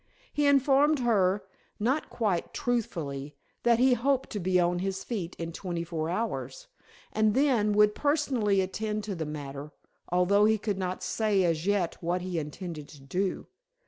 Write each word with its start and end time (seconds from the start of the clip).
He 0.33 0.47
informed 0.47 0.97
her 1.01 1.43
not 1.79 2.09
quite 2.09 2.55
truthfully 2.55 3.35
that 3.61 3.77
he 3.77 3.93
hoped 3.93 4.31
to 4.31 4.39
be 4.39 4.59
on 4.59 4.79
his 4.79 5.03
feet 5.03 5.35
in 5.37 5.51
twenty 5.53 5.83
four 5.83 6.09
hours, 6.09 6.65
and 7.13 7.35
then 7.35 7.71
would 7.73 7.93
personally 7.93 8.61
attend 8.61 9.03
to 9.03 9.13
the 9.13 9.27
matter, 9.27 9.73
although 10.09 10.45
he 10.45 10.57
could 10.57 10.79
not 10.79 11.03
say 11.03 11.43
as 11.43 11.67
yet 11.67 12.01
what 12.01 12.21
he 12.23 12.39
intended 12.39 12.87
to 12.89 12.99
do. 12.99 13.45